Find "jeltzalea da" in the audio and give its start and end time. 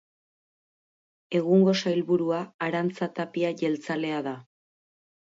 3.61-4.35